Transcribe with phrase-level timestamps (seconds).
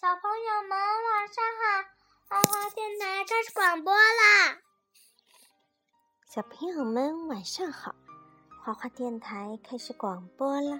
[0.00, 1.82] 小朋友们晚上好，
[2.28, 4.58] 花花电台开始广播啦！
[6.24, 7.96] 小朋友们晚上好，
[8.62, 10.78] 花花电台开始广播了。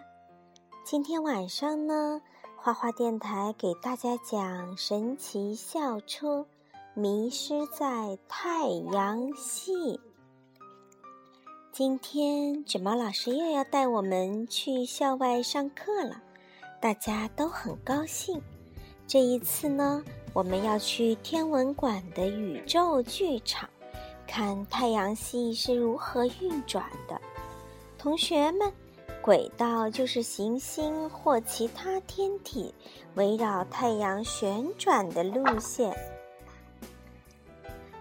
[0.84, 2.23] 今天晚上呢，
[2.57, 6.46] 花花电台给大家讲《神奇校车
[6.95, 9.98] 迷失在太阳系》。
[11.73, 16.23] 今天卷毛老师又要带我们去校外上课了，
[16.80, 18.41] 大家都很高兴。
[19.09, 20.05] 这一次呢，
[20.35, 23.66] 我们要去天文馆的宇宙剧场，
[24.27, 27.19] 看太阳系是如何运转的。
[27.97, 28.71] 同学们，
[29.23, 32.75] 轨道就是行星或其他天体
[33.15, 35.97] 围绕太阳旋转的路线。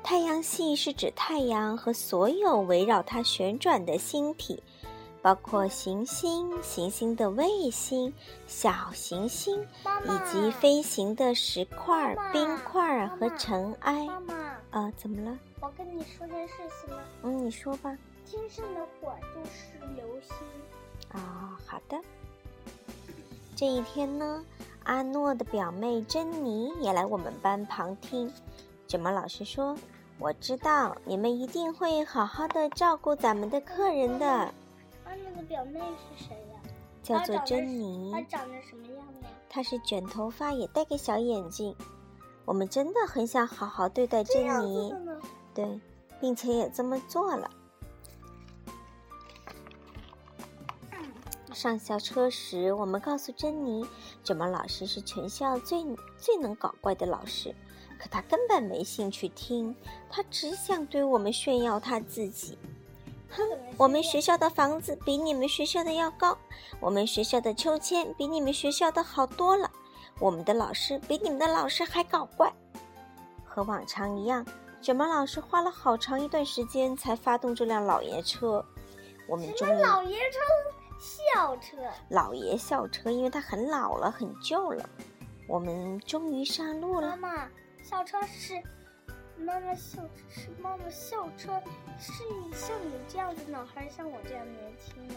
[0.04, 4.62] 太阳系是指太阳和所有围绕它旋转的星体。
[5.28, 8.14] 包括行星、行星的卫星、
[8.48, 9.62] 小行星，
[10.06, 14.08] 以及飞行的石块、冰块和尘埃。
[14.08, 14.34] 妈妈，
[14.72, 15.38] 啊，怎么了？
[15.60, 16.96] 我跟你说件事情。
[17.24, 17.94] 嗯，你说吧。
[18.26, 20.38] 天上的火就是流星。
[21.10, 22.00] 啊，好的。
[23.54, 24.42] 这一天呢，
[24.86, 28.32] 阿诺的表妹珍妮也来我们班旁听。
[28.88, 29.76] 卷毛老师说
[30.20, 34.54] ：“我知道你们一定会好好的照顾咱们的客人的。”
[35.36, 36.60] 的表妹是谁呀？
[37.04, 38.12] 叫做珍妮。
[38.12, 39.30] 她长得什么样呀？
[39.50, 41.76] 她是卷头发，也戴个小眼镜。
[42.46, 44.94] 我们真的很想好好对待珍妮，
[45.54, 45.80] 对，
[46.20, 47.52] 并且也这么做了。
[51.54, 53.86] 上校车时，我们告诉珍妮，
[54.24, 55.84] 卷毛老师是全校最
[56.18, 57.54] 最能搞怪的老师，
[58.00, 59.76] 可他根本没兴趣听，
[60.10, 62.58] 他只想对我们炫耀他自己。
[63.30, 63.44] 哼，
[63.78, 66.38] 我们学校的房子比你们学校的要高，
[66.80, 69.70] 我们学校的秋千比你们学校的好多了，
[70.20, 72.52] 我们的老师比你们的老师还搞怪。
[73.44, 74.46] 和往常一样，
[74.82, 78.64] 卷毛老师花了好长一段时间才发动这辆老爷车。
[79.28, 80.40] 我们终于老爷车
[81.00, 81.78] 校车，
[82.10, 84.88] 老爷校车，因为它很老了，很旧了。
[85.48, 87.10] 我们终于上路了。
[87.10, 87.50] 妈妈，
[87.84, 88.62] 校车是。
[89.40, 91.62] 妈妈校车，妈妈校车
[92.00, 92.12] 是
[92.42, 95.16] 你像你这样子呢，还是像我这样年轻呢？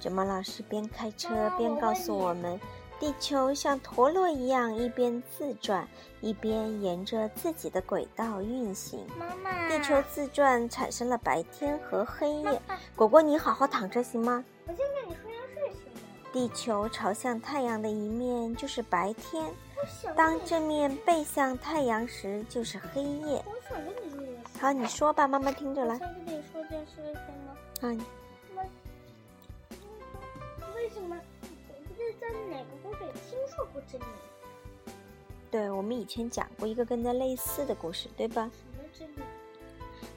[0.00, 2.58] 卷毛老师边开车边告诉我们，
[2.98, 5.86] 地球像陀螺一样，一边自转，
[6.20, 9.06] 一边沿着自己的轨道运行。
[9.18, 12.60] 妈妈，地球自转产生了白天和黑夜。
[12.96, 14.44] 果果，你好好躺着行吗？
[14.66, 16.00] 我先跟你说件事行吗？
[16.32, 19.44] 地球朝向太阳的一面就是白天。
[20.16, 23.44] 当正面背向太阳时，就是黑夜。
[23.46, 24.58] 我想跟你说件事。
[24.60, 25.94] 好，你说吧，妈妈听着来。
[25.94, 27.12] 我想跟你说件事情
[27.44, 27.56] 吗？
[27.80, 27.86] 啊。
[30.74, 31.16] 为什么？
[31.68, 34.04] 我不是在哪个故事里听说过这里？
[35.50, 38.50] 对，我们以前讲过一个跟它类似的故事，对吧？
[38.92, 39.24] 什么？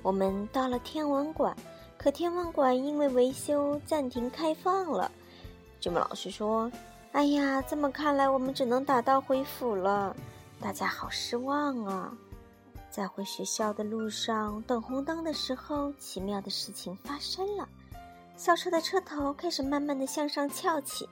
[0.02, 1.56] 我们到了天文馆，
[1.98, 5.12] 可天文馆因为维修暂停开放了。
[5.80, 6.72] 这么老师说。
[7.14, 10.16] 哎呀，这么看来，我们只能打道回府了。
[10.60, 12.14] 大家好失望啊！
[12.92, 17.68] 在回学校的路上，等红灯的时候，奇妙的事情发生了。
[18.36, 21.08] 校车的车头开始慢慢的向上翘起，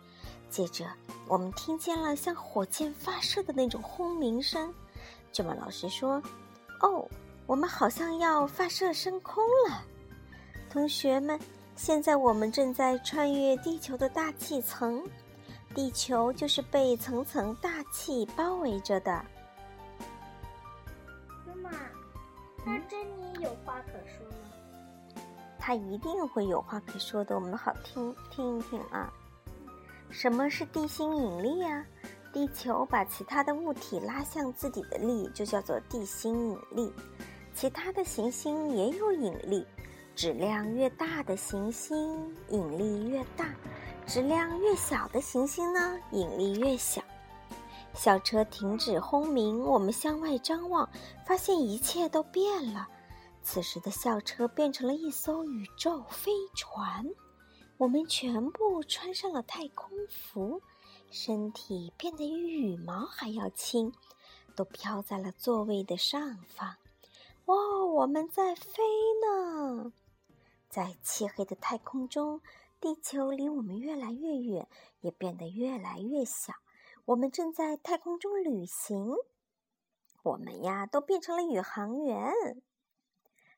[0.49, 0.85] 接着
[1.27, 4.71] 我们听见了像火箭发射的那种轰鸣声。
[5.31, 6.21] 卷毛老师说
[6.81, 7.07] ：“哦，
[7.47, 9.81] 我们好像要发射升空了。”
[10.69, 11.39] 同学们，
[11.75, 15.01] 现在我们正在穿越地球的大气层。
[15.75, 19.23] 地球就是被层层大气包围着的。
[21.45, 21.69] 妈妈，
[22.65, 25.23] 那珍妮有话可说吗？
[25.59, 29.11] 她一定会有话可说的，我们好听听一听啊。
[30.09, 31.85] 什么是地心引力啊？
[32.31, 36.93] 地球把其他的物体拉向自己的力就叫做地心引力。
[37.53, 39.65] 其他的行星也有引力，
[40.15, 43.45] 质量越大的行星引力越大。
[44.07, 47.01] 质量越小的行星呢，引力越小。
[47.93, 50.87] 校车停止轰鸣，我们向外张望，
[51.25, 52.87] 发现一切都变了。
[53.41, 57.05] 此时的校车变成了一艘宇宙飞船，
[57.77, 60.61] 我们全部穿上了太空服，
[61.09, 63.91] 身体变得比羽毛还要轻，
[64.55, 66.75] 都飘在了座位的上方。
[67.45, 67.55] 哇，
[67.85, 68.83] 我们在飞
[69.25, 69.91] 呢，
[70.69, 72.39] 在漆黑的太空中。
[72.85, 76.53] 地球离我们越来越远，也变得越来越小。
[77.05, 79.15] 我们正在太空中旅行，
[80.21, 82.31] 我们呀都变成了宇航员。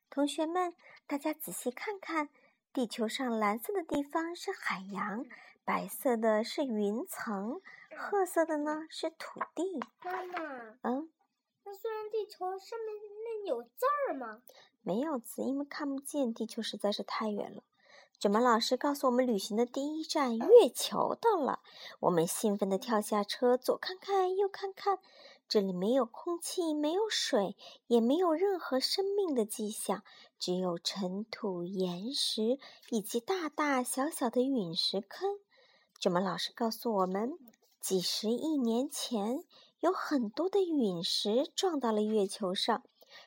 [0.08, 0.74] 同学们，
[1.06, 2.30] 大家仔细看看，
[2.72, 5.26] 地球上蓝色的地方是海洋，
[5.62, 7.60] 白色的是云层，
[7.98, 9.78] 褐色的呢是土地。
[10.02, 11.10] 妈妈，嗯，
[11.64, 12.96] 那虽然地球上面
[13.26, 14.40] 那有字儿吗？
[14.80, 17.62] 没有字，因为看不见，地球实在是太远了。
[18.20, 21.60] 卷毛老师告诉我们，旅行的第一站月球到了。
[22.00, 24.98] 我们兴奋地跳下车，左看看，右看看。
[25.48, 27.56] 这里没有空气，没有水，
[27.86, 30.02] 也没有任何生命的迹象，
[30.36, 32.58] 只有尘土、岩石
[32.90, 35.38] 以及大大小小的陨石坑。
[36.00, 37.38] 卷毛老师告诉我们，
[37.80, 39.44] 几十亿年前，
[39.78, 42.82] 有很多的陨石撞到了月球上。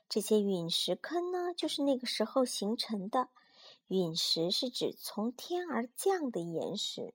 [0.10, 3.30] 这些陨石坑呢，就是那个时候形成的。
[3.92, 7.14] 陨石是指从天而降的岩石。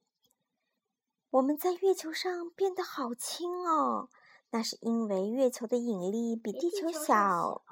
[1.30, 4.10] 我们在月球上变得好轻哦，
[4.50, 7.62] 那是因为月球的引力比地球小。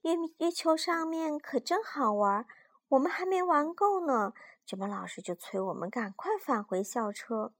[0.00, 2.44] 月月球上面可真好玩，
[2.88, 4.32] 我们还没玩够呢，
[4.66, 7.52] 卷毛老师就催我们赶快返回校车。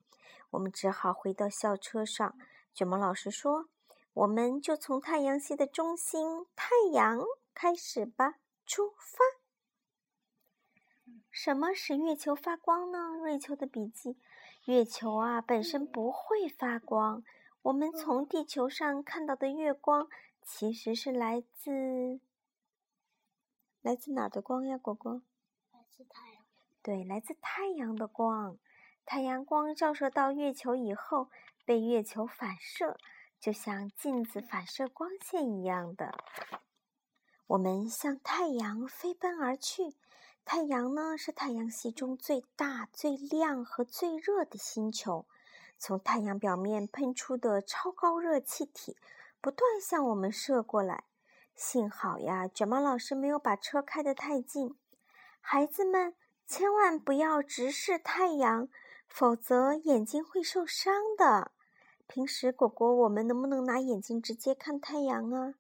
[0.51, 2.37] 我们只好回到校车上。
[2.75, 3.69] 卷毛老师说
[4.13, 7.21] ：“我们就从太阳系的中心太阳
[7.55, 9.19] 开始吧，出发。”
[11.41, 13.15] 什么使月球发光呢？
[13.21, 14.19] 瑞秋的笔记：
[14.65, 17.23] 月球啊，本身不会发光。
[17.63, 20.09] 我们从地球上看到的月光，
[20.43, 22.19] 其实是来自
[23.83, 24.77] 来自哪儿的光呀？
[24.77, 25.23] 果果？
[25.71, 26.43] 来自太阳。
[26.83, 28.59] 对，来自太阳的光。
[29.07, 31.31] 太阳光照射到月球以后，
[31.65, 32.99] 被月球反射，
[33.39, 36.19] 就像镜子反射光线一样的。
[37.47, 39.95] 我们向太阳飞奔而去。
[40.51, 45.27] 太阳呢，是太阳系中最大、最亮和最热的星球。
[45.79, 48.97] 从太阳表面喷出的超高热气体，
[49.43, 51.05] 不断向我们射过来。
[51.55, 54.75] 幸好呀，卷毛老师没有把车开得太近。
[55.43, 56.15] 孩子们，
[56.47, 58.71] 千万不要直视太阳，
[59.07, 61.53] 否则眼睛会受伤的。
[62.07, 65.53] 平时果果，我们能不能拿眼睛直接看太阳啊？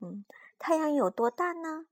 [0.00, 0.24] 嗯，
[0.58, 1.86] 太阳有多大呢？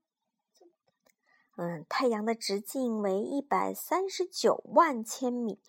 [1.57, 5.59] 嗯，太阳的直径为一百三十九万千米，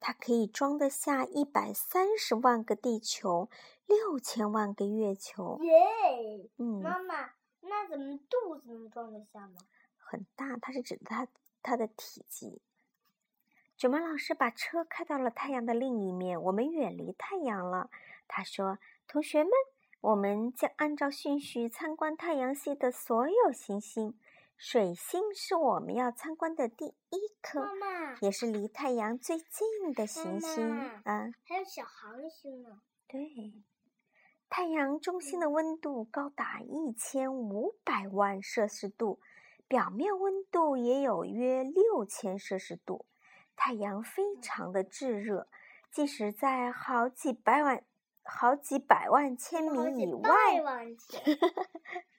[0.00, 3.48] 它可以装得下一百三十万个地球，
[3.86, 5.60] 六千万个月球。
[5.62, 6.50] 耶！
[6.58, 9.54] 嗯，妈妈，那怎么肚子能装得下吗？
[9.96, 11.28] 很大，它是指的它
[11.62, 12.60] 它的体积。
[13.76, 17.88] 卷毛老师把车开到了太阳的另一面，我们远离太阳了。
[18.26, 19.52] 他说：“同学们，
[20.00, 24.18] 我们将按照顺序参观太阳系的所有行星。”
[24.56, 27.68] 水星是我们要参观的第一颗，
[28.20, 30.70] 也是离太阳最近的行星
[31.04, 31.28] 啊。
[31.44, 32.80] 还有小行星呢。
[33.06, 33.52] 对，
[34.48, 39.20] 太阳中心的温度高达一千五百万摄氏度，
[39.68, 43.04] 表面温度也有约六千摄氏度。
[43.54, 45.48] 太阳非常的炙热，
[45.90, 47.84] 即使在好几百万、
[48.22, 50.30] 好几百万千米以外。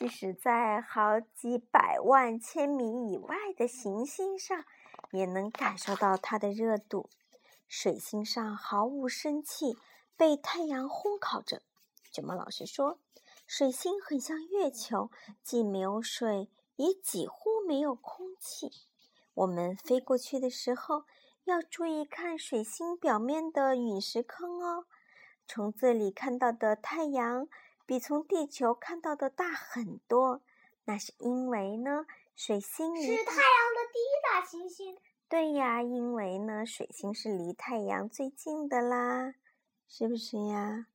[0.00, 4.64] 即使在好几百万千米以外的行星上，
[5.10, 7.10] 也能感受到它的热度。
[7.68, 9.76] 水星上毫无生气，
[10.16, 11.60] 被太阳烘烤着。
[12.10, 12.98] 卷毛老师说，
[13.46, 15.10] 水星很像月球，
[15.42, 18.72] 既没有水，也几乎没有空气。
[19.34, 21.04] 我们飞过去的时候，
[21.44, 24.86] 要注意看水星表面的陨石坑哦。
[25.46, 27.46] 从这里看到的太阳。
[27.90, 30.42] 比从地球看到的大很多，
[30.84, 32.06] 那是因为呢，
[32.36, 34.96] 水星是太阳的第一大行星。
[35.28, 39.34] 对呀，因为呢，水星是离太阳最近的啦，
[39.88, 40.86] 是不是呀？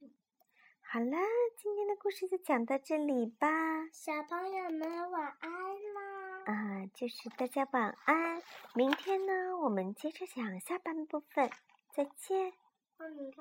[0.80, 1.18] 好啦，
[1.58, 3.50] 今天的故事就讲到这里吧。
[3.92, 6.44] 小朋友们晚安啦！
[6.46, 8.42] 啊，就是大家晚安。
[8.74, 11.52] 明天呢，我们接着讲下半部分。
[11.92, 12.46] 再见。
[12.48, 12.54] 你
[12.98, 13.34] 看。